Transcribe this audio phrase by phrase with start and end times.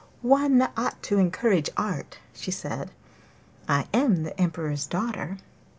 [0.23, 2.89] 'One ought to encourage art,' she said.
[3.69, 5.37] 'I am the Emperor's daughter!